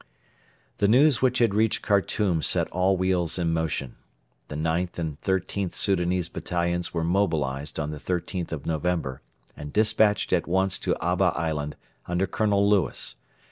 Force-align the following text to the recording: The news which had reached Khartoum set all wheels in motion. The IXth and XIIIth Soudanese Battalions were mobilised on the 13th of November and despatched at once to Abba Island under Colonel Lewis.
The 0.79 0.87
news 0.87 1.21
which 1.21 1.37
had 1.37 1.53
reached 1.53 1.83
Khartoum 1.83 2.41
set 2.41 2.67
all 2.71 2.97
wheels 2.97 3.37
in 3.37 3.53
motion. 3.53 3.97
The 4.47 4.55
IXth 4.55 4.97
and 4.97 5.21
XIIIth 5.21 5.75
Soudanese 5.75 6.27
Battalions 6.27 6.91
were 6.91 7.03
mobilised 7.03 7.79
on 7.79 7.91
the 7.91 7.99
13th 7.99 8.51
of 8.51 8.65
November 8.65 9.21
and 9.55 9.71
despatched 9.71 10.33
at 10.33 10.47
once 10.47 10.79
to 10.79 10.95
Abba 11.03 11.33
Island 11.35 11.75
under 12.07 12.25
Colonel 12.25 12.67
Lewis. 12.67 13.17